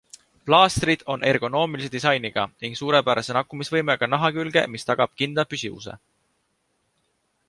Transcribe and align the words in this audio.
Plaastrid 0.49 1.01
on 1.15 1.25
ergonoomilise 1.31 1.89
disainiga 1.95 2.45
ning 2.65 2.77
suurepärase 2.79 3.35
nakkumisvõimega 3.37 4.09
naha 4.13 4.31
külge, 4.39 4.63
mis 4.77 4.89
tagab 4.91 5.13
kindla 5.23 5.45
püsivuse. 5.53 5.95